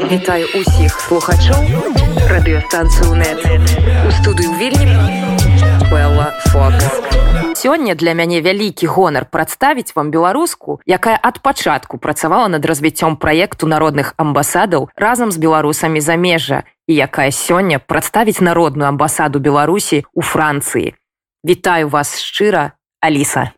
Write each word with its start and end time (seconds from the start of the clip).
Вітаю 0.00 0.46
усіх 0.56 1.00
слухачоў 1.00 1.60
радыёстанцыю 2.24 3.12
нет 3.20 3.44
у 4.08 4.10
студыю 4.10 4.56
вільні 4.56 4.96
Белла 5.90 6.32
Фокс. 6.48 6.88
Сёння 7.60 7.94
для 7.94 8.14
мяне 8.14 8.40
вялікі 8.40 8.86
гонар 8.86 9.26
прадставіць 9.28 9.92
вам 9.94 10.10
беларуску, 10.10 10.80
якая 10.86 11.20
ад 11.22 11.42
пачатку 11.44 11.98
працавала 11.98 12.48
над 12.48 12.64
развіццём 12.64 13.16
праекту 13.20 13.66
народных 13.68 14.14
амбасадаў 14.16 14.88
разам 14.96 15.32
з 15.32 15.36
беларусамі 15.36 16.00
замежжа 16.00 16.64
і 16.88 16.94
якая 16.94 17.28
сёння 17.28 17.76
прадставіць 17.78 18.40
народную 18.40 18.88
амбасаду 18.88 19.40
Беларусі 19.40 20.08
ў 20.16 20.22
Францыі. 20.24 20.94
Вітаю 21.44 21.88
вас 21.88 22.16
шчыра, 22.16 22.72
Аліса. 23.00 23.52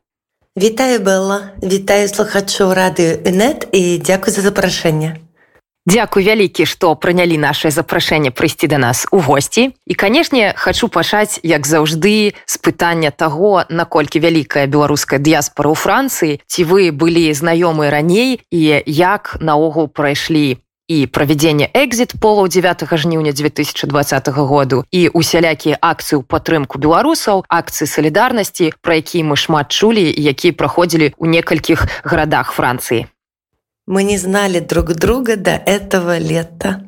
Вітаю 0.58 0.98
Белла, 1.00 1.54
вітаю 1.62 2.08
слухачоў 2.08 2.74
радыё 2.74 3.22
Інет 3.28 3.68
і 3.72 3.98
дзякуй 4.02 4.34
за 4.34 4.42
запрашэнне. 4.42 5.22
Дзякуй 5.82 6.22
вялікі, 6.22 6.62
што 6.62 6.94
прынялі 6.94 7.34
нашае 7.42 7.74
запрашэнне 7.74 8.30
прыйсці 8.30 8.70
да 8.70 8.78
нас 8.78 9.02
у 9.10 9.18
госці. 9.18 9.74
І 9.86 9.94
канешне, 9.98 10.54
хачу 10.54 10.86
пачаць, 10.86 11.42
як 11.42 11.66
заўжды 11.66 12.38
з 12.46 12.54
пытання 12.62 13.10
таго, 13.10 13.66
наколькі 13.68 14.22
вялікая 14.22 14.70
беларуская 14.70 15.18
дыяспора 15.18 15.74
ў 15.74 15.76
Францыі, 15.76 16.38
ці 16.46 16.60
вы 16.70 16.94
былі 16.94 17.26
знаёмыя 17.34 17.90
раней 17.90 18.38
і 18.54 18.82
як 18.86 19.34
наогул 19.42 19.90
прайшлі 19.90 20.62
і 20.86 21.06
правядзенне 21.06 21.66
экзіт 21.74 22.14
полаў 22.22 22.46
9 22.46 22.86
жніўня 22.86 23.32
2020 23.32 24.28
году 24.28 24.84
і 24.90 25.08
усялякія 25.08 25.78
акцыі 25.80 26.20
ў 26.20 26.26
падтрымку 26.26 26.78
беларусаў 26.78 27.42
акцыі 27.48 27.90
салідарнасці 27.90 28.72
пра 28.82 28.98
які 29.00 29.22
мы 29.30 29.38
шмат 29.38 29.70
чулі 29.70 30.04
які 30.04 30.52
праходзілі 30.52 31.14
ў 31.16 31.26
некалькіх 31.38 31.86
гарадах 32.04 32.52
францыі 32.52 33.06
мы 33.86 34.04
не 34.04 34.18
знали 34.18 34.60
друг 34.60 34.94
друга 34.94 35.36
до 35.36 35.50
этого 35.50 36.18
лета. 36.18 36.80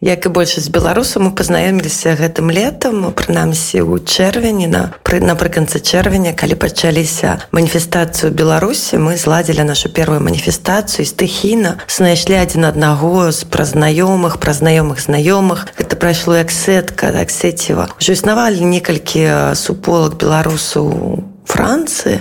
Як 0.00 0.26
і 0.26 0.30
большасць 0.30 0.70
беларусаў 0.70 1.26
мы 1.26 1.30
пазнаёміліся 1.34 2.14
гэтым 2.14 2.54
летам 2.54 3.10
прынамсі 3.18 3.82
ў 3.82 3.98
чэрвені 4.06 4.70
на 4.70 4.82
пры 5.02 5.18
напрыканцы 5.18 5.82
чэрвеня 5.82 6.38
калі 6.38 6.54
пачаліся 6.54 7.42
маніфестацыю 7.50 8.30
беларусі 8.30 9.02
мы 9.02 9.18
зладзілі 9.18 9.66
нашу 9.66 9.90
первую 9.90 10.22
маніфестацыю 10.22 11.02
стыхійна 11.02 11.82
знайшлі 11.90 12.38
адзін 12.38 12.70
аднаго 12.70 13.34
з 13.34 13.42
пра 13.42 13.66
знаёмых 13.66 14.38
пра 14.38 14.54
знаёмых 14.54 15.02
знаёмых. 15.02 15.66
Это 15.82 15.98
прайшло 15.98 16.38
як 16.38 16.54
сетка 16.54 17.10
так 17.10 17.34
сеціва. 17.34 17.90
Ўжо 17.98 18.14
існавалі 18.14 18.62
некалькі 18.62 19.58
суполак 19.58 20.14
беларусаў 20.14 21.26
Францыі 21.48 22.20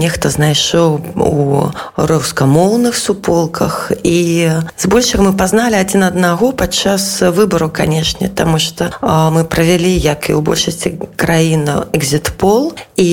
нехта 0.00 0.32
знайшоў 0.32 1.00
у 1.20 1.68
рускамоўных 1.96 2.96
суполках. 2.96 3.92
І 4.02 4.48
збольшага 4.80 5.28
мы 5.28 5.32
пазналі 5.36 5.76
адзін 5.76 6.08
аднаго 6.08 6.52
падчас 6.56 7.20
выбару 7.20 7.68
канешне 7.68 8.32
таму 8.32 8.58
што 8.58 8.88
мы 9.04 9.44
правялі 9.44 9.92
як 9.92 10.32
і 10.32 10.36
ў 10.36 10.40
большасці 10.40 10.96
краіна 11.20 11.86
экзітпол. 11.92 12.72
І 12.96 13.10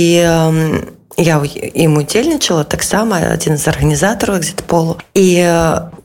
я 1.20 1.36
ім 1.44 1.98
удзельнічала 2.00 2.64
таксама 2.64 3.20
адзін 3.20 3.60
з 3.60 3.68
арганізатараў 3.68 4.40
экзітполу. 4.40 4.96
І 5.14 5.44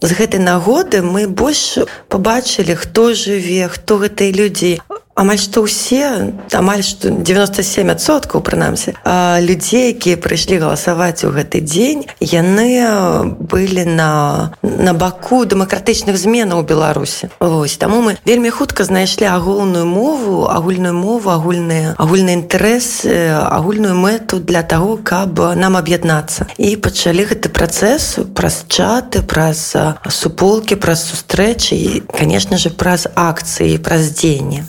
з 0.02 0.10
гэтай 0.10 0.42
нагоды 0.42 1.06
мы 1.06 1.30
больш 1.30 1.78
пабачылі 2.10 2.74
хто 2.74 3.14
жыве 3.14 3.70
хто 3.70 4.02
гэтыя 4.02 4.34
людзі 4.34 4.82
амаль 5.14 5.38
што 5.38 5.62
ўсе 5.64 6.34
амаль 6.52 6.82
што 6.82 7.14
97соткаў 7.14 8.42
прынамсі 8.42 8.96
людзей 9.46 9.94
якія 9.94 10.18
прыйшлі 10.18 10.58
галасаваць 10.66 11.22
у 11.24 11.30
гэты 11.34 11.62
дзень 11.62 12.06
яны 12.20 12.82
былі 13.38 13.86
на 13.86 14.10
на 14.62 14.92
баку 14.92 15.44
дэмакратычных 15.46 16.18
зменаў 16.18 16.62
у 16.62 16.66
беларусі 16.66 17.30
Вось 17.38 17.76
таму 17.76 18.02
мы 18.02 18.16
вельмі 18.24 18.50
хутка 18.50 18.84
знайшлі 18.84 19.30
агульную 19.30 19.86
мову 19.86 20.50
агульную 20.50 20.94
мову 20.94 21.30
агульныя 21.30 21.94
агульныя 21.98 22.42
інтарэсы 22.42 23.14
агульную 23.46 23.94
мэту 23.94 24.40
для 24.40 24.62
таго 24.62 24.96
каб 24.96 25.38
нам 25.54 25.76
аб'яднацца. 25.76 26.46
І 26.58 26.76
пачалі 26.76 27.24
гэты 27.30 27.48
працэс 27.54 28.18
праз 28.34 28.64
чаты 28.68 29.22
праз 29.22 29.76
суполкі 30.10 30.74
праз 30.76 31.06
сустрэчы 31.10 31.74
і 31.74 32.02
конечно 32.10 32.58
же 32.58 32.70
праз 32.70 33.06
акцыі 33.14 33.78
праз 33.78 34.10
дзеянне 34.10 34.64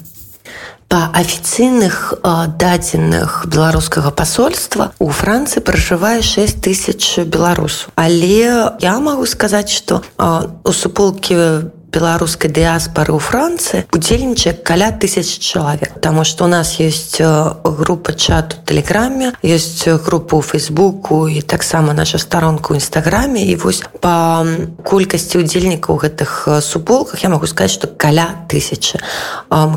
Па 0.87 1.09
афіцыйных 1.13 2.13
дадзеных 2.23 3.45
беларускага 3.49 4.11
пасольства 4.11 4.91
у 4.99 5.09
Францыі 5.09 5.63
пражывае 5.65 6.21
6 6.21 6.61
тысяч 6.61 7.19
беларусаў. 7.25 7.91
Але 7.95 8.71
я 8.79 8.99
магу 8.99 9.25
сказаць, 9.25 9.71
што 9.73 10.03
у 10.17 10.71
суполкі 10.71 11.71
беларускай 11.95 12.51
дыаспары 12.51 13.15
ў 13.15 13.23
францыі 13.23 13.87
удзельнічае 13.95 14.53
каля 14.59 14.91
тысяч 14.91 15.39
чалавек. 15.39 15.95
Таму 16.03 16.27
што 16.27 16.45
у 16.45 16.51
нас 16.51 16.75
есть 16.83 17.21
група 17.63 18.13
чату 18.13 18.59
тэлеграме 18.67 19.31
есть 19.41 19.87
група 19.87 20.35
ў 20.37 20.43
фейсбуку 20.43 21.27
і 21.31 21.39
таксама 21.41 21.95
наша 21.95 22.19
старонку 22.19 22.75
ў 22.75 22.83
нстаграме. 22.83 23.47
І 23.47 23.55
вось 23.55 23.83
па 24.03 24.43
колькасці 24.83 25.39
удзельнікаў 25.39 25.95
гэтых 26.03 26.61
суполках 26.61 27.23
я 27.23 27.29
могу 27.31 27.47
сказаць 27.47 27.71
што 27.71 27.87
каля 27.87 28.45
тысячи 28.51 28.99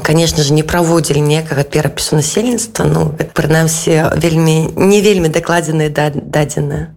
конечно 0.03 0.43
же 0.43 0.53
не 0.53 0.63
праводзілі 0.63 1.21
некага 1.21 1.63
перапісу 1.63 2.17
насельніцтва. 2.17 2.85
Ну 2.85 3.15
прынамсі 3.35 4.11
вельмі 4.19 4.75
не 4.75 5.01
вельмі 5.01 5.29
дакладзеныя 5.29 5.91
дадзеныя 5.91 6.91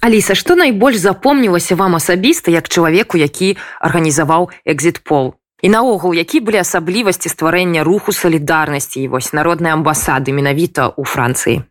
Аліса, 0.00 0.34
што 0.34 0.54
найбольш 0.54 0.96
запомнілася 1.02 1.74
вам 1.74 1.96
асабіста 1.96 2.50
як 2.50 2.68
чалавеку, 2.68 3.18
які 3.18 3.56
арганізаваў 3.80 4.50
экзітпол. 4.64 5.34
І 5.62 5.68
наогул, 5.68 6.14
які 6.14 6.40
былі 6.40 6.62
асаблівасці 6.62 7.28
стварэння 7.28 7.82
руху 7.82 8.12
салідарнасці 8.12 9.02
і 9.02 9.08
вось 9.08 9.32
народнай 9.34 9.74
амбасады 9.74 10.30
менавіта 10.30 10.94
ў 10.94 11.02
Францыі. 11.02 11.66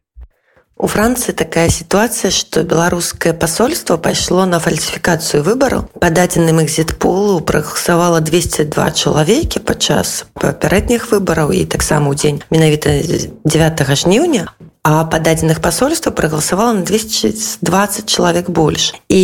У 0.77 0.85
Францыі 0.85 1.33
такая 1.33 1.69
сітуацыя, 1.73 2.29
што 2.29 2.61
беларускае 2.61 3.33
пасольство 3.33 3.97
пайшло 3.97 4.45
на 4.45 4.59
фальсіфікацыю 4.59 5.41
выбару. 5.41 5.87
Па 5.97 6.11
дадзеным 6.11 6.59
экзітполу 6.61 7.39
прагаласавала 7.41 8.19
202 8.19 8.91
чалавекі 8.91 9.63
падчас 9.63 10.27
папярэдніх 10.35 11.09
выбараў 11.09 11.55
і 11.55 11.65
таксама 11.65 12.11
ў 12.11 12.15
дзень 12.19 12.43
менавіта 12.51 12.91
9 13.41 13.95
жніўня 14.03 14.51
а 14.87 15.03
па 15.03 15.19
дадзеных 15.19 15.59
пасольства 15.59 16.11
прагаласавала 16.11 16.71
на 16.71 16.81
220 16.81 18.07
чалавек 18.07 18.49
больш 18.49 18.93
і 19.11 19.23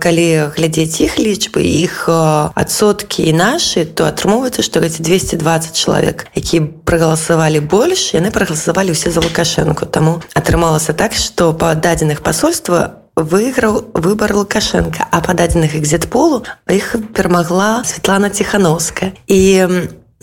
калі 0.00 0.48
глядзець 0.56 1.04
іх 1.04 1.18
лічбы 1.20 1.60
іх 1.60 2.08
адсоткі 2.08 3.28
і 3.28 3.36
нашы 3.36 3.84
то 3.84 4.08
атрымоўваецца 4.08 4.64
што 4.64 4.80
гэці 4.80 5.04
220 5.04 5.76
чалавек 5.76 6.24
які 6.32 6.64
прагаласавалі 6.88 7.60
больш 7.60 8.16
яны 8.16 8.32
прагаласавалі 8.32 8.96
ўсе 8.96 9.12
за 9.12 9.20
лукашэнку 9.20 9.84
таму 9.84 10.24
атрымалася 10.32 10.96
так 10.96 11.12
што 11.12 11.52
па 11.52 11.76
дадзеных 11.76 12.24
пасольства 12.24 13.04
выйграў 13.12 13.92
выбар 13.92 14.32
лукашенко 14.32 15.04
а 15.12 15.20
па 15.20 15.36
дадзеных 15.36 15.76
экзітполу 15.76 16.48
іх 16.72 16.96
перамагла 17.12 17.84
Светлана 17.84 18.32
ціхановская 18.32 19.12
і 19.28 19.68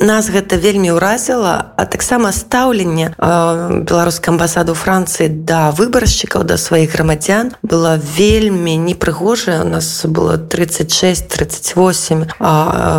нас 0.01 0.29
гэта 0.29 0.57
вельмі 0.57 0.97
ўразіла 0.97 1.73
а 1.77 1.85
таксама 1.85 2.31
стаўленне 2.35 3.13
беларускай 3.17 4.33
амбасаду 4.33 4.73
францыі 4.73 5.29
да 5.29 5.71
выбаршчыкаў 5.71 6.43
да 6.43 6.57
сваіх 6.57 6.93
грамадзян 6.97 7.53
было 7.61 7.97
вельмі 7.97 8.75
непрыгожае 8.77 9.61
у 9.61 9.69
нас 9.69 10.05
было 10.05 10.37
36 10.37 11.29
38 11.29 12.25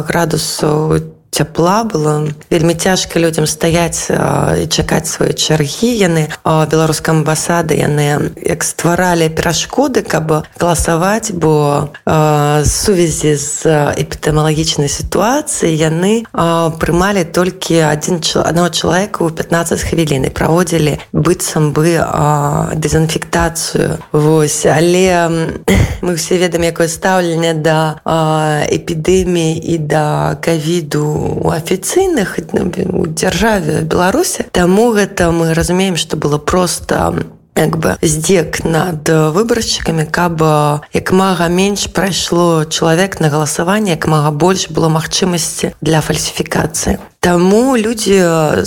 градусаў 0.09 0.99
там 0.99 1.12
цяпла 1.33 1.85
было. 1.85 2.29
Вельмі 2.51 2.75
цяжка 2.75 3.19
людзям 3.19 3.47
стаяць 3.49 4.13
і 4.13 4.69
чакаць 4.69 5.09
свае 5.09 5.33
чаргі. 5.33 5.89
Яны 5.97 6.29
беларускай 6.45 7.17
амбасады 7.17 7.81
яны 7.81 8.37
як 8.37 8.61
стваралі 8.61 9.33
перашкоды 9.33 10.05
каб 10.05 10.45
галасаваць 10.61 11.33
бо 11.33 11.89
сувязі 12.05 13.33
з 13.41 13.65
эпідэмалагічнай 13.97 14.93
сітуацыі 14.93 15.73
яны 15.73 16.29
прымалі 16.33 17.25
толькі 17.25 17.81
адзін 17.89 18.21
адного 18.45 18.69
чалавека 18.69 19.25
ў 19.25 19.33
15 19.33 19.89
хвіліны 19.89 20.29
праводзілі 20.29 21.01
быццам 21.17 21.73
бы 21.73 21.97
дэзінфектацыю. 22.77 24.05
Вось 24.13 24.69
але 24.69 25.57
мы 26.05 26.15
все 26.21 26.37
ведаем 26.37 26.69
якое 26.69 26.93
стаўленне 26.93 27.57
да 27.57 27.97
эпідэміі 28.69 29.57
і 29.57 29.79
да 29.81 30.37
кавіду 30.37 31.22
у 31.23 31.51
афіцыйных 31.51 32.39
у 32.93 33.07
дзяржаве 33.07 33.83
беларусі. 33.83 34.47
Таму 34.53 34.91
гэта 34.93 35.31
мы 35.31 35.55
разумеем 35.55 35.97
што 35.97 36.17
было 36.17 36.39
просто 36.39 37.15
як 37.55 37.77
бы 37.77 37.97
здзек 38.01 38.65
над 38.65 39.09
выбаршчыкамі 39.09 40.09
каб 40.09 40.41
як 40.93 41.13
мага 41.13 41.49
менш 41.49 41.87
прайшло 41.93 42.65
чалавек 42.65 43.21
на 43.21 43.29
галасаванне 43.29 43.93
як 43.93 44.09
мага 44.09 44.33
больш 44.33 44.69
было 44.73 44.89
магчымасці 44.89 45.77
для 45.81 46.01
фальсіфікацыі 46.01 46.99
Таму 47.23 47.77
людзі 47.79 48.19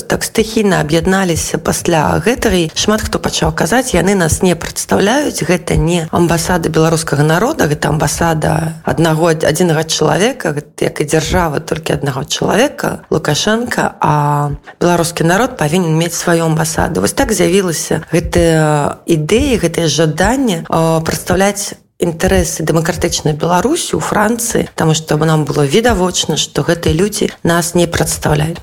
так 0.08 0.24
стыхійна 0.24 0.80
аб'ядналіся 0.80 1.60
пасля 1.60 2.16
гэтага 2.24 2.72
шмат 2.72 3.04
хто 3.04 3.20
пачаў 3.20 3.52
казаць 3.52 3.92
яны 3.92 4.16
нас 4.16 4.40
не 4.48 4.56
прадстаўляюць 4.56 5.44
гэта 5.44 5.76
не 5.76 6.08
амбасада 6.16 6.72
беларускага 6.72 7.28
народа 7.28 7.68
гэта 7.68 7.92
амбасада 7.92 8.80
аднаго 8.88 9.36
адзінага 9.36 9.84
чалавека 9.84 10.56
як 10.80 11.04
і 11.04 11.04
дзяржава 11.04 11.60
толькі 11.60 12.00
аднаго 12.00 12.24
чалавека 12.24 13.04
лукашенко 13.12 14.00
а 14.00 14.56
беларускі 14.80 15.28
народ 15.28 15.60
павінен 15.60 15.92
мець 15.92 16.16
сваю 16.16 16.48
амбасаду. 16.48 17.04
Вось 17.04 17.12
так 17.12 17.36
з'явілася 17.36 18.08
гэтыя 18.08 19.04
ідэі 19.04 19.60
гэтае 19.68 19.92
жаданне 19.92 20.64
прадстаўляць 20.72 21.76
інтарэсы 22.06 22.64
дэмакратычнай 22.70 23.34
беларусі 23.34 23.98
у 23.98 24.02
францыі 24.04 24.70
таму 24.78 24.94
што 24.94 25.18
нам 25.18 25.44
было 25.50 25.66
відавочна 25.66 26.38
што 26.38 26.62
гэтыя 26.62 26.94
людзі 26.94 27.34
нас 27.44 27.74
не 27.76 27.90
прадстаўляюць 27.90 28.62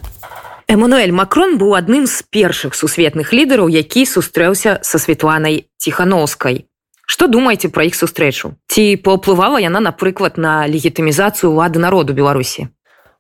Эмануэль 0.73 1.13
Макрон 1.13 1.59
быў 1.61 1.75
адным 1.77 2.07
з 2.07 2.23
першых 2.33 2.73
сусветных 2.79 3.35
лідараў, 3.37 3.69
які 3.69 4.07
сустрэўся 4.07 4.79
са 4.81 4.97
Светланай 4.97 5.67
ціхановскай. 5.77 6.65
Што 7.05 7.27
думаеце 7.29 7.69
пра 7.69 7.85
іх 7.85 7.99
сустрэчу? 7.99 8.55
Ці 8.73 8.97
паўплывала 9.05 9.61
яна, 9.61 9.83
напрыклад, 9.85 10.39
на 10.41 10.65
легітымізацыю 10.65 11.53
ўлады 11.53 11.83
народу 11.83 12.17
Беларусі? 12.17 12.73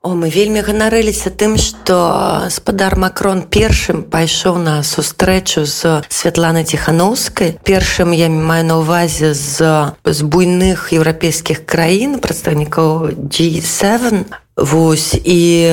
О, 0.03 0.17
мы 0.19 0.35
вельмі 0.35 0.67
ганарыліся 0.67 1.31
тым, 1.31 1.55
што 1.63 2.51
спадар 2.51 2.99
Макрон 2.99 3.45
першым 3.47 4.03
пайшоў 4.03 4.59
на 4.59 4.83
сустрэчу 4.83 5.63
з 5.63 6.03
Святланай 6.11 6.67
Ціхановскай. 6.67 7.55
Першым 7.63 8.11
я 8.11 8.27
маю 8.27 8.67
на 8.67 8.83
ўвазе 8.83 9.31
з, 9.31 9.63
з 10.03 10.19
буйных 10.27 10.91
еўрапейскіх 10.91 11.63
краін, 11.71 12.19
прадстаўнікоў 12.19 13.15
G7. 13.31 14.27
Вось. 14.57 15.17
І 15.25 15.69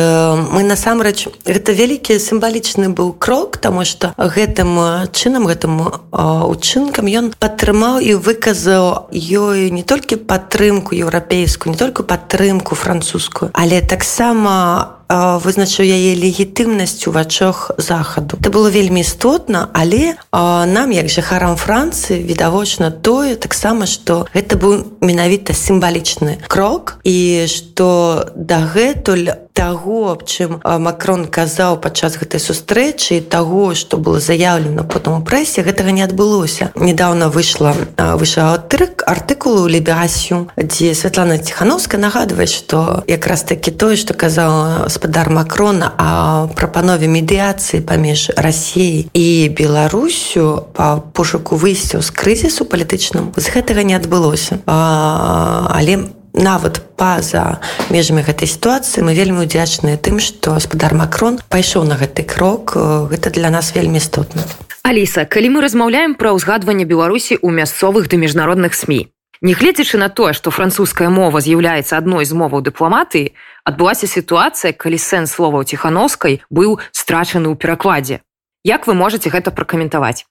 мы 0.56 0.64
насамрэч 0.64 1.28
гэта 1.44 1.76
вялікі 1.76 2.16
сімвалічны 2.16 2.88
быў 2.96 3.12
крок, 3.20 3.58
таму 3.60 3.84
што 3.84 4.16
гэтым 4.16 5.12
чынам 5.12 5.48
гэтым 5.52 5.84
учынкам 6.14 7.12
ён 7.12 7.34
падтрымаў 7.36 8.00
і 8.00 8.16
выказаў 8.16 9.12
ёю 9.12 9.68
не 9.76 9.84
толькі 9.84 10.16
падтрымку 10.16 10.96
еўрапейскую, 10.96 11.76
не 11.76 11.80
толькі 11.80 12.08
падтрымку 12.08 12.76
французскую, 12.76 13.52
але 13.54 13.82
таксама 13.82 14.99
вызначыў 15.10 15.90
яе 15.90 16.14
легітымнасць 16.14 17.08
у 17.10 17.12
вачах 17.12 17.72
захаду. 17.78 18.38
Это 18.38 18.50
было 18.54 18.70
вельмі 18.70 19.02
істотна, 19.02 19.70
але 19.74 20.16
нам 20.32 20.92
як 20.92 21.10
жыхарам 21.10 21.58
Францыі 21.58 22.22
відавочна 22.22 22.92
тое 22.92 23.36
таксама, 23.36 23.86
што 23.90 24.28
гэта 24.34 24.56
быў 24.56 25.02
менавіта 25.02 25.54
сімвалічны 25.54 26.46
крок 26.48 27.02
і 27.04 27.50
што 27.50 28.30
дагэтуль 28.36 29.49
таго 29.60 30.16
аб 30.16 30.24
чым 30.24 30.62
макрон 30.64 31.26
казаў 31.28 31.76
падчас 31.84 32.16
гэтай 32.16 32.40
сустрэчы 32.40 33.20
таго 33.20 33.76
што 33.76 34.00
было 34.00 34.24
заяўлена 34.24 34.88
потым 34.88 35.20
у 35.20 35.22
прэсе 35.22 35.68
гэтага 35.68 35.92
не 35.92 36.04
адбылося. 36.08 36.72
Недавно 36.80 37.28
выйшла 37.28 37.76
выйшла 37.98 38.56
трык 38.72 39.04
артыкулу 39.04 39.68
ліберасію 39.68 40.48
дзе 40.56 40.96
Святлана 40.96 41.38
ціхановска 41.44 42.00
нагадвае 42.00 42.48
што 42.48 43.04
якраз 43.08 43.44
такі 43.44 43.76
тое 43.76 44.00
што 44.00 44.16
казаў 44.16 44.88
гаспадар 44.88 45.28
макрона 45.30 45.92
а 45.98 46.48
прапанове 46.56 47.12
медыяцыі 47.12 47.84
паміж 47.84 48.32
рассіяй 48.40 49.12
і 49.12 49.28
беларусю 49.60 50.72
па 50.72 51.04
пошуку 51.12 51.60
выйсцяў 51.60 52.00
з 52.00 52.16
крызісу 52.16 52.64
палітычным. 52.64 53.36
З 53.36 53.46
гэтага 53.52 53.84
не 53.84 54.00
адбылося. 54.00 54.64
Але 54.66 55.98
мы 55.98 56.19
нават 56.34 56.82
па-за 56.96 57.60
межамі 57.90 58.24
гэтай 58.24 58.48
сітуацыі 58.48 59.04
мы 59.04 59.14
вельмі 59.14 59.46
удзячныя 59.46 59.98
тым 59.98 60.20
што 60.24 60.58
гаспадар 60.58 60.94
макрон 60.94 61.40
пайшоў 61.50 61.86
на 61.90 61.96
гэты 62.00 62.24
крок. 62.24 62.76
Гэта 63.12 63.30
для 63.34 63.50
нас 63.50 63.74
вельмі 63.76 63.98
істотна. 63.98 64.44
Аліса 64.84 65.26
калі 65.26 65.58
мы 65.58 65.62
размаўляем 65.62 66.16
пра 66.16 66.34
ўзгадванне 66.34 66.86
беларусі 66.86 67.38
ў 67.40 67.50
мясцовых 67.54 68.10
да 68.10 68.18
міжнародных 68.18 68.74
сМ 68.74 69.10
нягледзячы 69.42 69.98
на 69.98 70.10
тое 70.10 70.34
што 70.34 70.52
французская 70.52 71.10
мова 71.10 71.40
з'яўляецца 71.42 71.98
адной 71.98 72.26
з 72.26 72.36
моваў 72.36 72.64
дыпламатыі 72.64 73.32
адбылася 73.64 74.08
сітуацыя 74.08 74.74
калі 74.74 74.98
сэнс 75.00 75.32
словаў 75.32 75.64
ціхановскай 75.64 76.42
быў 76.50 76.80
страчаны 76.92 77.48
ў 77.48 77.56
перакладзе. 77.56 78.20
Як 78.64 78.88
вы 78.88 78.94
можете 78.94 79.32
гэта 79.32 79.52
пракаментаваць? 79.56 80.28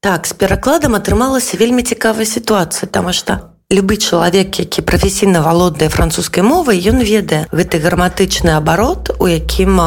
Так 0.00 0.26
з 0.26 0.36
перакладам 0.38 0.94
атрымалася 0.94 1.58
вельмі 1.58 1.82
цікавая 1.82 2.28
сітуацыя 2.28 2.86
таму 2.86 3.10
што 3.10 3.53
любы 3.70 3.96
чалавек 3.96 4.58
які 4.60 4.82
прафесійна 4.82 5.40
валодае 5.40 5.88
французскай 5.88 6.44
мовай 6.44 6.78
ён 6.84 7.00
ведае 7.00 7.48
гэты 7.50 7.80
граматычны 7.80 8.52
абарот 8.54 9.10
у 9.18 9.26
якім 9.26 9.80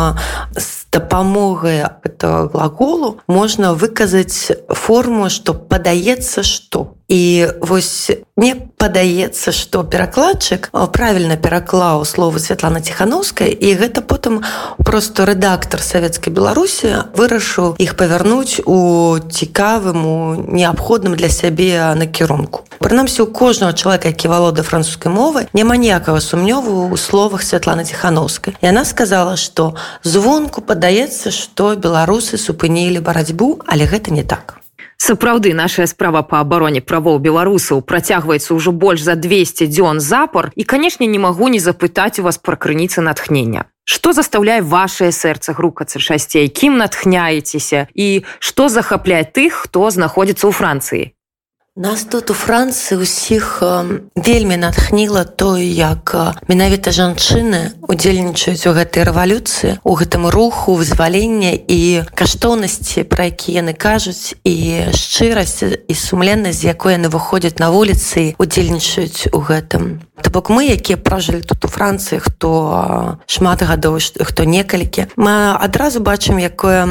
з 0.58 0.68
дапамогай 0.92 1.86
этого 2.04 2.50
глаголу 2.50 3.20
можна 3.28 3.74
выказаць 3.74 4.52
форму 4.70 5.30
што 5.30 5.54
падаецца 5.54 6.44
што 6.44 6.97
і 7.08 7.48
вось 7.62 8.12
мне 8.36 8.56
падаецца 8.56 9.52
што 9.56 9.84
перакладчык 9.88 10.70
правільна 10.92 11.38
пераклаў 11.40 12.04
словы 12.06 12.40
Святлана 12.44 12.82
ціхановскай 12.84 13.50
і 13.50 13.74
гэта 13.80 14.04
потым 14.04 14.44
просто 14.84 15.26
рэдактор 15.26 15.82
савецкай 15.82 16.34
беларусі 16.34 17.08
вырашыў 17.16 17.80
іх 17.80 17.96
павярнуць 17.96 18.62
у 18.68 19.18
цікавым 19.24 20.00
у 20.06 20.18
неабходным 20.52 21.16
для 21.16 21.30
сябе 21.30 21.96
накірунку. 21.96 22.68
Прынамсі 22.84 23.24
у 23.24 23.32
кожнага 23.32 23.74
чалавека 23.74 24.12
які 24.12 24.28
валода 24.28 24.62
французскай 24.62 25.12
мовы 25.12 25.48
няма 25.54 25.80
ніякага 25.80 26.20
сумнёву 26.20 26.92
у 26.92 26.98
словах 26.98 27.42
Святлана 27.42 27.88
ціхановскай 27.88 28.60
яна 28.62 28.84
сказала 28.86 29.40
што 29.40 29.74
звонку 30.04 30.62
падаецца 30.62 31.32
што 31.32 31.74
беларусы 31.80 32.38
супынілі 32.38 33.00
барацьбу 33.00 33.64
але 33.66 33.88
гэта 33.88 34.12
не 34.12 34.28
так 34.28 34.60
Сапраўды 34.98 35.54
нашая 35.54 35.86
справа 35.86 36.22
па 36.26 36.42
абароне 36.42 36.82
правоў 36.82 37.20
беларусаў 37.22 37.82
працягваецца 37.86 38.58
ўжо 38.58 38.74
больш 38.74 39.06
за 39.06 39.16
200 39.16 39.70
дзён 39.70 40.02
запар 40.02 40.52
і 40.56 40.64
канешне 40.66 41.06
не 41.08 41.22
магу 41.22 41.48
не 41.54 41.62
запытаць 41.62 42.20
у 42.20 42.26
вас 42.26 42.42
пра 42.42 42.58
крыніцы 42.58 43.02
натхнення. 43.06 43.70
Што 43.86 44.12
застаўляе 44.12 44.62
вашее 44.62 45.14
сэрца 45.16 45.54
грукацца 45.54 46.02
часцей, 46.02 46.50
кім 46.50 46.82
натхняецеся 46.82 47.88
і 47.94 48.26
што 48.40 48.68
захапляе 48.68 49.24
тых, 49.24 49.70
хто 49.70 49.88
знаходзіцца 49.88 50.50
ў 50.50 50.52
Францыі. 50.52 51.04
Нас 51.78 52.10
тут 52.10 52.32
у 52.32 52.34
Францыі 52.34 53.06
ўсіх 53.06 53.62
вельмі 54.18 54.58
натхніла 54.58 55.30
тое, 55.30 55.62
як 55.62 56.10
менавіта 56.50 56.90
жанчыны 56.90 57.78
удзельнічаюць 57.86 58.66
у 58.66 58.74
гэтай 58.74 59.06
рэвалюцыі, 59.06 59.78
у 59.86 59.94
гэтым 59.94 60.26
руху 60.26 60.74
вызвалення 60.74 61.54
і 61.54 62.02
каштоўнасці, 62.18 63.06
пра 63.06 63.30
якія 63.30 63.62
яны 63.62 63.78
кажуць 63.78 64.34
і 64.42 64.90
шчырасць 64.90 65.86
і 65.86 65.94
сумленнасць, 65.94 66.66
з 66.66 66.74
якой 66.74 66.98
яны 66.98 67.14
выходзяць 67.14 67.62
на 67.62 67.70
вуліцы, 67.70 68.34
удзельнічаюць 68.42 69.30
у 69.30 69.38
гэтым. 69.38 70.02
То 70.18 70.34
бок 70.34 70.50
мы, 70.50 70.66
якія 70.66 70.98
пражылі 70.98 71.46
тут 71.46 71.62
у 71.62 71.70
Францыі, 71.70 72.18
хто 72.18 73.22
шмат 73.30 73.62
гадоў, 73.62 74.02
хто 74.02 74.50
некалькі, 74.50 75.14
мы 75.14 75.54
адразу 75.54 76.02
бачым, 76.02 76.42
якое 76.42 76.90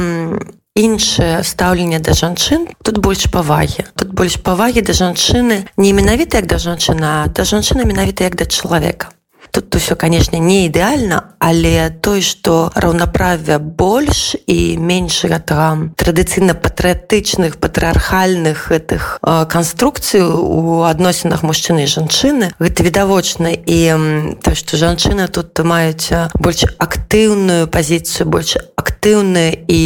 іншае 0.77 1.43
стаўленне 1.43 1.99
да 1.99 2.13
жанчын 2.13 2.69
тут 2.85 3.01
больш 3.01 3.25
павагі. 3.33 3.89
Тут 3.97 4.13
больш 4.13 4.37
павагі 4.37 4.85
да 4.85 4.93
жанчыны 4.93 5.65
не 5.77 5.91
менавіта 5.93 6.37
як 6.37 6.47
да 6.47 6.61
жанчына 6.61 7.27
да 7.33 7.43
жанчыны 7.43 7.85
менавіта 7.85 8.29
як 8.29 8.37
да 8.37 8.45
чалавека. 8.45 9.09
Тут 9.51 9.73
усё 9.75 9.95
канешне 9.95 10.39
не 10.39 10.67
ідэальна 10.67 11.33
але 11.39 11.89
той 11.89 12.21
што 12.21 12.71
раўнаправя 12.75 13.57
больш 13.59 14.35
і 14.45 14.77
менш 14.77 15.23
гэтага 15.25 15.93
традыцыйна 15.95 16.53
патрыятычных 16.53 17.57
патрыархальных 17.57 18.67
гэтых 18.69 19.19
канструкцый 19.49 20.21
у 20.21 20.83
адносінах 20.83 21.43
мужчыны 21.43 21.85
і 21.85 21.91
жанчыны 21.91 22.51
гэта 22.59 22.83
відавочна. 22.83 23.53
І 23.53 24.35
то 24.43 24.55
што 24.55 24.77
жанчыны 24.77 25.27
тут 25.27 25.57
маюць 25.63 26.11
больш 26.35 26.65
актыўную 26.77 27.67
пазіцыю 27.67 28.27
больш 28.27 28.57
актыўная 28.87 29.51
і 29.67 29.81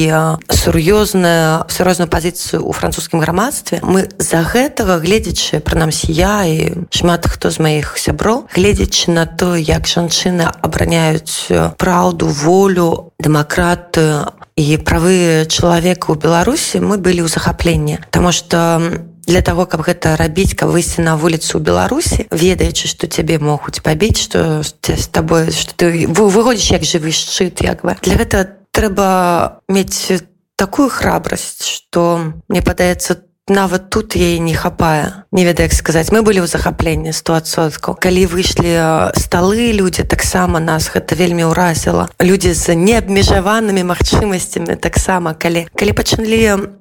сур'ёзная 0.46 1.66
сур'ёзную 1.66 2.06
пазіцыю 2.06 2.62
ў 2.62 2.72
французскім 2.72 3.18
грамадстве 3.26 3.82
мы 3.82 4.06
за 4.22 4.46
гэтага 4.46 5.02
гледзячы 5.02 5.60
прынамсі 5.66 6.14
я 6.14 6.46
і 6.46 6.86
шмат 6.94 7.26
хто 7.26 7.50
з 7.50 7.58
маіх 7.58 7.98
сяброў 7.98 8.46
гледзячы 8.54 9.10
на 9.10 9.26
то 9.26 9.58
як 9.58 9.90
жанчыны 9.90 10.46
абараняюць 10.62 11.50
праўду 11.82 12.30
волю 12.30 13.12
дэмакратыю 13.18 14.38
і 14.56 14.78
правы 14.86 15.48
чалавека 15.50 16.14
ў 16.14 16.16
беларусі 16.22 16.86
мы 16.86 17.02
былі 17.02 17.26
ў 17.26 17.30
захапленні. 17.32 17.98
Таму 18.12 18.32
что 18.32 18.82
для 19.26 19.42
того 19.42 19.66
каб 19.66 19.82
гэта 19.82 20.18
рабіць 20.18 20.54
каб 20.54 20.70
выйсці 20.70 21.02
на 21.02 21.18
вуліцу 21.18 21.58
ў 21.58 21.62
беларусі 21.64 22.28
ведаючы 22.30 22.86
што 22.86 23.08
цябе 23.08 23.40
могуць 23.40 23.82
пабіць 23.82 24.30
што 24.30 24.62
з 24.62 25.08
табой 25.10 25.50
што 25.50 25.74
ты 25.74 26.06
выходзіш 26.06 26.78
як 26.78 26.84
жывы 26.86 27.10
шчыт 27.16 27.66
як 27.66 27.82
бы. 27.82 27.98
Для 28.06 28.18
гэта 28.20 28.61
трэба 28.72 29.62
мець 29.68 30.24
такую 30.56 30.90
храбрасць 30.90 31.66
што 31.66 32.34
мне 32.48 32.62
падаецца 32.62 33.22
нават 33.52 33.90
тут 33.90 34.16
яе 34.16 34.40
не 34.40 34.54
хапае. 34.54 35.26
Не 35.32 35.44
ведаю 35.46 35.68
як 35.68 35.74
сказаць. 35.74 36.12
Мы 36.12 36.22
былі 36.22 36.42
ў 36.42 36.48
захапленні 36.48 37.12
100соткаў 37.12 38.00
калі 38.00 38.26
выйшлі 38.32 39.12
сталы 39.18 39.76
людзі 39.76 40.08
таксама 40.08 40.60
нас 40.60 40.88
гэта 40.94 41.16
вельмі 41.16 41.52
ўразіла. 41.52 42.08
Людзі 42.22 42.54
з 42.54 42.76
неабмежаванымі 42.76 43.84
магчымасцямі 43.84 44.80
таксама. 44.80 45.34
Калі 45.34 45.68
калі 45.76 45.92
пачалі 45.92 46.72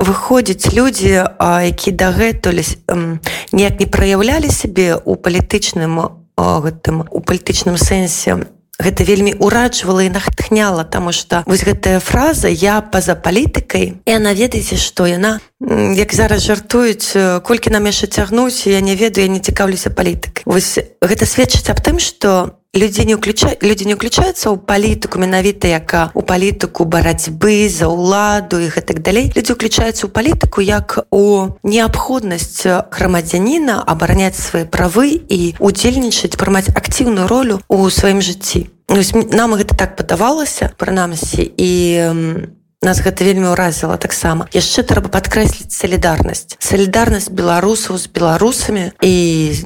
выходзіць 0.00 0.72
людзі 0.72 1.28
які 1.38 1.90
дагэтуль 1.92 2.64
неяк 3.52 3.74
не 3.78 3.86
праяўлялі 3.86 4.48
сябе 4.48 4.96
ў 4.96 5.14
палітычным 5.20 6.00
гэтым 6.40 7.04
у 7.06 7.20
палітычным 7.20 7.76
сэнсе 7.76 8.48
гэта 8.80 9.04
вельмі 9.04 9.36
ураджвала 9.38 10.04
і 10.04 10.10
натхняла 10.10 10.84
таму 10.84 11.12
што 11.12 11.44
вось 11.46 11.64
гэтая 11.64 12.00
фраза 12.00 12.48
я 12.48 12.80
па-за 12.80 13.14
палітыкай 13.14 14.00
і 14.04 14.10
она 14.16 14.32
ведаеце 14.32 14.76
што 14.80 15.06
яна? 15.06 15.40
Як 15.60 16.14
зараз 16.16 16.42
жартуюць 16.42 17.42
колькі 17.44 17.70
нам 17.70 17.86
яшчэ 17.86 18.08
цягнуць 18.08 18.66
я 18.66 18.80
не 18.80 18.96
ведаю 18.96 19.28
я 19.28 19.32
не 19.32 19.40
цікаўлюся 19.40 19.92
палітыкай 19.92 20.44
вось 20.46 20.80
гэта 21.00 21.24
сведчыць 21.28 21.68
аб 21.68 21.84
тым 21.84 22.00
што 22.00 22.59
людзі 22.74 23.04
не 23.04 23.18
ўключаюць 23.18 23.58
людзі 23.66 23.84
не 23.90 23.94
ўключаюцца 23.98 24.46
ў 24.46 24.56
палітыку 24.62 25.18
менавіта 25.18 25.66
яка 25.66 26.14
у 26.14 26.22
палітыку 26.22 26.86
барацьбы 26.86 27.66
за 27.66 27.90
ўладу 27.90 28.62
і 28.62 28.70
гэтак 28.70 29.02
далей 29.02 29.34
людзі 29.34 29.58
ўключаюцца 29.58 30.06
ў 30.06 30.10
палітыку 30.14 30.62
як 30.62 31.02
у 31.10 31.58
неабходнасць 31.66 32.62
грамадзяніна 32.94 33.82
абараняць 33.82 34.38
свае 34.38 34.70
правы 34.70 35.18
і 35.18 35.58
удзельнічаць 35.58 36.38
прымаць 36.38 36.70
акцыўную 36.70 37.26
ролю 37.26 37.58
у 37.66 37.82
сваім 37.90 38.22
жыцці 38.22 38.70
нам 39.34 39.58
гэта 39.58 39.74
так 39.74 39.98
падавалася 39.98 40.70
прынамсі 40.78 41.42
і 41.42 41.70
нас 42.80 43.04
гэта 43.04 43.28
вельмі 43.28 43.52
ўразіла 43.52 44.00
таксама. 44.00 44.48
Яшчэ 44.56 44.80
трэба 44.88 45.12
падкрэсліць 45.12 45.68
салідарнасць. 45.68 46.56
Салідарнасць 46.64 47.28
беларусаў 47.28 48.00
з 48.00 48.08
беларусамі 48.08 48.96
і 49.04 49.14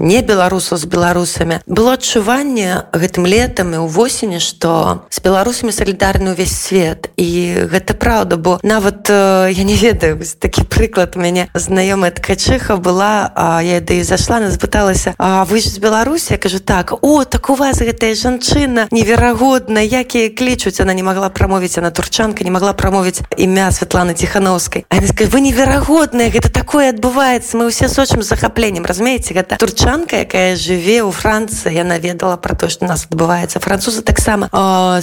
не 0.03 0.19
беларусаў 0.19 0.83
з 0.83 0.91
беларусамі. 0.91 1.63
Было 1.71 1.95
адчуванне 1.95 2.91
гэтым 2.91 3.23
летам 3.23 3.71
і 3.71 3.87
ўвосені 3.87 4.43
што 4.43 5.07
з 5.15 5.23
беларусамі 5.23 5.71
салідарны 5.71 6.35
ўвесь 6.35 6.59
свет. 6.59 7.15
І 7.15 7.71
гэта 7.71 7.95
праўда 7.95 8.35
бо 8.35 8.59
нават 8.67 9.07
я 9.07 9.63
не 9.63 9.79
ведаю 9.79 10.19
такі 10.19 10.67
прыклад 10.67 11.15
у 11.15 11.23
мяне 11.23 11.47
знаёмая 11.55 12.11
ткачыха 12.11 12.83
была 12.83 13.31
а 13.31 13.63
я 13.63 13.79
да 13.79 13.95
і 13.95 14.03
зашла 14.03 14.43
нас 14.43 14.59
пыталася 14.59 15.15
А 15.23 15.47
вы 15.47 15.63
ж 15.63 15.71
з 15.71 15.79
беларусі? 15.79 16.35
Кажу 16.35 16.59
так 16.59 16.91
о 16.99 17.23
так 17.23 17.47
у 17.47 17.55
вас 17.55 17.79
гэтая 17.79 18.19
жанчына 18.19 18.91
неверагодна 18.91 19.87
якія 19.87 20.35
клічуць? 20.35 20.83
Она 20.83 20.99
не 20.99 21.07
могла 21.07 21.31
прамовіць 21.31 21.79
она 21.79 21.95
турчанка 21.95 22.43
не 22.43 22.51
могла 22.51 22.75
прамовіць 22.75 23.04
мовіць 23.05 23.21
імя 23.37 23.69
Святланы 23.69 24.17
ціхановскай 24.17 24.89
вы 24.89 25.41
неверагодныя 25.45 26.33
гэта 26.33 26.49
такое 26.49 26.89
адбываецца 26.97 27.61
мы 27.61 27.69
ўсе 27.69 27.93
сочым 27.93 28.25
захапленнем 28.25 28.89
разумееце 28.89 29.37
гэта 29.37 29.61
турчанка 29.61 30.25
якая 30.25 30.57
жыве 30.57 31.05
ў 31.05 31.13
францыі 31.13 31.77
яна 31.77 32.01
ведала 32.01 32.41
про 32.41 32.57
то 32.57 32.73
что 32.73 32.89
нас 32.89 33.05
адбываецца 33.05 33.61
французы 33.61 34.01
таксама 34.01 34.49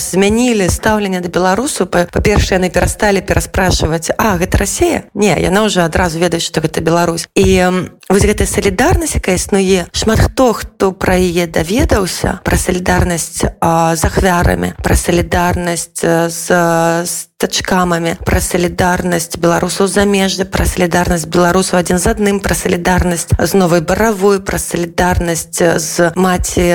змянілі 0.01 0.65
стаўленне 0.65 1.21
да 1.21 1.29
беларусу 1.29 1.85
па-першае 1.85 2.57
яны 2.57 2.73
перасталі 2.73 3.21
пераспрашваць 3.21 4.09
А 4.17 4.37
гэта 4.37 4.57
Росія 4.57 5.03
не 5.13 5.35
яна 5.37 5.63
уже 5.63 5.81
адразу 5.81 6.19
ведаюць 6.19 6.43
что 6.43 6.61
гэта 6.61 6.81
Беларусь. 6.81 7.27
І 7.35 7.69
вось 8.09 8.25
гэтая 8.25 8.47
салідарнасць 8.47 9.15
якая 9.15 9.35
існуе 9.35 9.85
шмат 9.93 10.19
хто 10.19 10.53
хто 10.53 10.91
пра 10.91 11.17
яе 11.17 11.47
даведаўся 11.47 12.39
пра 12.43 12.57
салідарнасць 12.57 13.45
з 13.45 14.01
ахвярамі 14.05 14.73
пра 14.81 14.95
салідарнасць 14.95 16.01
з 16.01 16.47
тачкамамі 17.41 18.15
пра 18.25 18.41
салідарнасць 18.43 19.37
беларусаў 19.41 19.89
замежжа 19.89 20.45
пра 20.45 20.65
салідарнасць 20.69 21.25
беларусаў 21.25 21.81
адзін 21.81 21.97
з 21.97 22.13
адным 22.13 22.39
пра 22.45 22.55
салідарнасць 22.55 23.33
з 23.33 23.51
новай 23.57 23.81
баравой 23.81 24.39
пра 24.45 24.61
салідарнасць 24.61 25.57
з 25.57 26.11
маці 26.15 26.67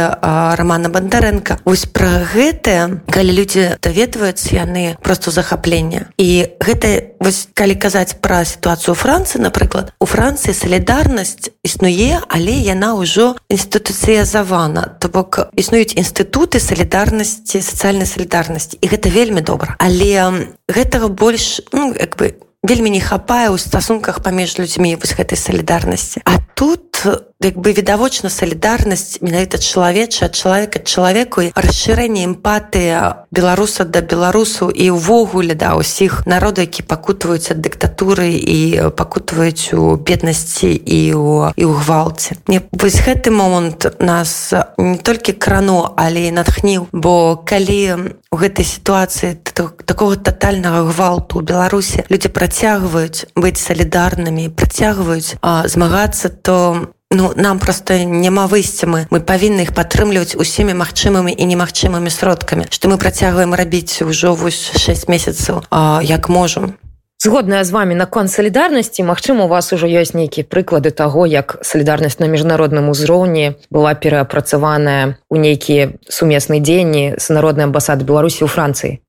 романа 0.58 0.90
бандарэнка 0.90 1.61
ось 1.64 1.87
пра 1.87 2.26
гэтае 2.35 3.06
калі 3.06 3.30
людзі 3.38 3.78
даведваюцца 3.82 4.56
яны 4.56 4.96
просто 5.02 5.30
захаплення. 5.30 6.11
І 6.18 6.58
гэта 6.61 7.16
вось 7.20 7.49
калі 7.54 7.78
казаць 7.78 8.18
пра 8.20 8.42
сітуацыю 8.44 8.94
францыі 8.99 9.42
напрыклад 9.46 9.92
у 10.00 10.06
францыі 10.06 10.54
салідарнасць 10.54 11.50
існуе 11.62 12.18
але 12.28 12.54
яна 12.58 12.94
ўжо 12.99 13.37
інстытуцыязавана. 13.49 14.99
То 14.99 15.08
бок 15.08 15.50
існуюць 15.54 15.94
інстытуты 15.94 16.61
салідарнасці 16.61 17.62
сацыяльнай 17.62 18.06
салідарнасці 18.06 18.78
і 18.80 18.87
гэта 18.88 19.12
вельмі 19.12 19.40
добра. 19.40 19.76
Але 19.78 20.56
гэтага 20.68 21.08
больш 21.08 21.61
ну, 21.73 21.94
як 21.94 22.16
бы 22.16 22.35
вельмі 22.66 22.90
не 22.90 23.00
хапае 23.00 23.49
ў 23.52 23.58
стасунках 23.58 24.20
паміж 24.20 24.58
людзьмі 24.58 24.96
вось 24.99 25.14
гэтай 25.14 25.38
салідарнасці. 25.38 26.26
А 26.26 26.42
тут 26.58 27.06
як 27.40 27.59
бы 27.59 27.73
відавочна 27.73 28.31
салідарнасць 28.31 29.21
менавіта 29.21 29.59
чалавеча 29.59 30.28
чалавека 30.28 30.81
чалавеку 30.81 31.45
і 31.45 31.52
расшырэнне 31.52 32.25
эмпатыя 32.25 33.28
беларуса 33.31 33.85
да 33.85 34.00
беларусу 34.00 34.73
і 34.73 34.97
ўвогуле 34.97 35.52
да 35.52 35.76
ўсіх 35.76 36.25
народу 36.25 36.64
які 36.64 36.83
пакутваюць 36.88 37.52
ад 37.52 37.61
дыктатуры 37.61 38.33
і 38.33 38.88
пакутваюць 38.97 39.76
у 39.76 40.00
беднасці 40.00 40.73
і 40.73 41.00
ў 41.12 41.52
і 41.61 41.64
ў 41.69 41.73
гвалце 41.76 42.40
не 42.49 42.64
вось 42.73 43.05
гэты 43.05 43.28
момант 43.28 43.85
нас 44.00 44.57
не 44.81 44.97
толькі 44.97 45.37
крану 45.37 45.93
але 45.93 46.33
і 46.33 46.37
натхніў 46.40 46.88
бо 46.97 47.37
калі 47.45 48.16
у 48.33 48.37
гэтай 48.40 48.64
сітуацыі 48.64 49.37
такого 49.85 50.16
тотальнага 50.16 50.88
гвалту 50.88 51.38
у 51.38 51.45
беларусе 51.45 52.09
людзі 52.09 52.33
працягваюць 52.33 53.28
быць 53.37 53.61
салідарнымі 53.61 54.49
працягваюць 54.57 55.37
змагацца 55.45 56.33
то 56.33 56.96
Ну, 57.16 57.32
нам 57.35 57.58
просто 57.58 58.04
няма 58.04 58.46
выйсця 58.46 58.85
мы 58.87 59.06
мы 59.08 59.25
павінны 59.25 59.64
іх 59.64 59.73
падтрымліваць 59.73 60.37
усімі 60.37 60.76
магчымымі 60.76 61.32
і 61.32 61.44
немагчымымі 61.49 62.12
сродкамі 62.12 62.68
што 62.68 62.92
мы 62.92 63.00
працягваем 63.00 63.56
рабіць 63.56 64.04
ужо 64.04 64.35
вось 64.37 64.76
6 64.76 65.08
месяцаў 65.08 65.64
як 66.04 66.28
можам. 66.28 66.76
Згодная 67.16 67.64
з 67.64 67.70
вами 67.70 67.94
наконт 67.94 68.30
салідарнасці. 68.30 69.02
Мачыма 69.08 69.44
у 69.44 69.49
вас 69.49 69.73
ужо 69.73 69.88
ёсць 69.88 70.12
нейкія 70.12 70.44
прыклады 70.44 70.92
таго 70.92 71.25
як 71.25 71.56
салідарнасць 71.64 72.20
на 72.20 72.28
міжнародным 72.28 72.92
узроўні 72.92 73.56
была 73.70 73.94
пераапрацаваная 73.94 75.16
у 75.32 75.40
нейкія 75.40 75.96
сумесныя 76.12 76.61
дзеянні 76.61 77.16
з 77.16 77.26
народнай 77.32 77.64
амбасады 77.64 78.04
беларусі 78.04 78.44
ў 78.44 78.52
францыі 78.52 79.00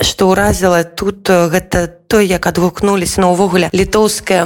што 0.00 0.28
ўразіла 0.32 0.84
тут 0.84 1.28
гэта 1.28 1.86
той 2.08 2.28
як 2.28 2.46
адгукнуліся 2.46 3.20
на 3.20 3.32
ўвогуле 3.32 3.70
літоўская 3.72 4.44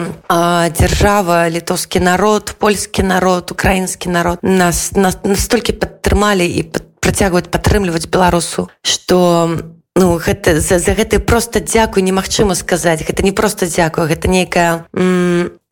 дзяржава 0.71 1.51
літоўскі 1.51 2.01
народ 2.01 2.55
польскі 2.59 3.03
народ 3.03 3.51
украінскі 3.51 4.09
народ. 4.11 4.39
Нас 4.43 4.93
нас 4.95 5.19
настолькі 5.25 5.77
падтрымалі 5.77 6.47
і 6.47 6.71
працягваюць 7.03 7.51
падтрымліваць 7.51 8.07
беларусу 8.07 8.71
што 8.83 9.59
ну 9.97 10.17
гэта 10.17 10.61
за, 10.61 10.79
за 10.79 10.95
гэты 10.95 11.19
просто 11.19 11.61
дзякуй 11.61 12.03
немагчыма 12.03 12.55
сказаць. 12.55 13.03
Гэта 13.03 13.23
не 13.23 13.33
просто 13.33 13.67
дзякую 13.67 14.07
гэта 14.07 14.29
нейкая 14.29 14.87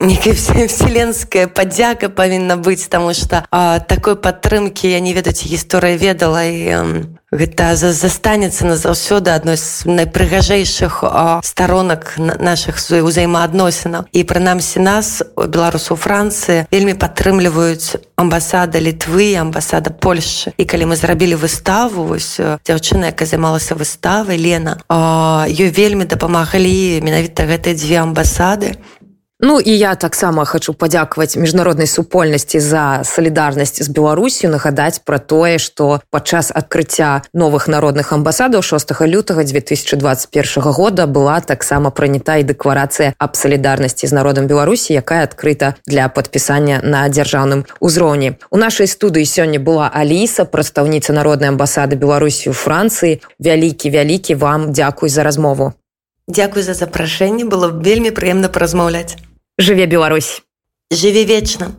некая 0.01 0.35
вселенская 0.35 1.49
падзяка 1.49 2.09
павінна 2.09 2.57
быць 2.57 2.87
таму 2.87 3.11
што 3.15 3.43
такой 3.51 4.15
падтрымкі 4.15 4.87
я 4.95 5.01
не 5.01 5.13
ведаць 5.13 5.43
гісторыя 5.43 5.99
ведала 5.99 6.45
і 6.47 7.19
гэта 7.35 7.75
застанецца 7.75 8.65
назаўсёды 8.65 9.35
адной 9.35 9.59
з 9.59 9.85
найпрыгажэйшых 9.85 11.03
старонак 11.43 12.15
наших 12.17 12.79
ўзаемаадносінаў 12.79 14.07
і 14.13 14.21
прынамсі 14.23 14.81
нас 14.81 15.23
беларусу 15.35 15.99
францыі 15.99 16.71
вельмі 16.71 16.95
падтрымліваюць 16.95 17.99
амбасада 18.17 18.79
літвы 18.79 19.35
амбасада 19.35 19.91
польшчы 19.91 20.55
і 20.57 20.65
калі 20.65 20.95
мы 20.95 20.97
зрабілі 20.97 21.43
выставу 21.43 22.07
вось 22.07 22.39
дзяўчына 22.39 23.11
яка 23.11 23.27
займалася 23.27 23.75
выставай 23.75 24.39
лена 24.39 24.79
ёй 24.89 25.75
вельмі 25.75 26.07
дапамаглі 26.07 27.03
менавіта 27.03 27.51
гэтыя 27.51 27.75
дзве 27.75 27.99
амбасады 27.99 28.79
Ну 29.41 29.61
і 29.61 29.71
я 29.79 29.95
таксама 29.95 30.45
хочу 30.45 30.75
падзякаваць 30.75 31.39
міжнароднай 31.39 31.87
супольнасці 31.87 32.59
за 32.59 33.07
салідарнасць 33.07 33.79
з 33.83 33.89
беларусю 33.89 34.51
нагадаць 34.51 34.99
пра 35.07 35.23
тое 35.23 35.63
што 35.63 36.03
падчас 36.11 36.51
адкрыцця 36.51 37.23
новых 37.31 37.71
народных 37.71 38.11
амбасадаў 38.11 38.67
6 38.67 38.91
лютага 39.07 39.47
2021 39.47 40.73
года 40.75 41.07
была 41.07 41.39
таксама 41.39 41.95
прынята 41.95 42.43
і 42.43 42.51
дэкларацыя 42.51 43.15
аб 43.15 43.39
салідарнасці 43.39 44.11
з 44.11 44.13
народам 44.19 44.51
беларусі 44.51 44.99
якая 44.99 45.23
адкрыта 45.23 45.79
для 45.87 46.09
падпісання 46.09 46.83
на 46.83 47.07
дзяржаўным 47.07 47.63
узроўні 47.79 48.35
у 48.51 48.59
нашай 48.59 48.91
студыі 48.91 49.23
сёння 49.23 49.63
была 49.63 49.87
аліса 49.87 50.51
прадстаўніца 50.51 51.15
народнай 51.15 51.55
амбасады 51.55 51.95
беларусі 51.95 52.51
у 52.51 52.59
францыі 52.59 53.23
вялікі 53.39 53.87
вялікі 53.95 54.35
вам 54.35 54.73
дзякуй 54.75 55.09
за 55.15 55.23
размову 55.23 55.79
Дзякуй 56.29 56.61
за 56.63 56.75
запрашэнне 56.75 57.47
было 57.49 57.71
вельмі 57.73 58.11
прыемна 58.11 58.51
паразмаўляць 58.53 59.28
жыве 59.59 59.87
Беларусь! 59.87 60.43
Жыве 60.91 61.25
вечна 61.25 61.75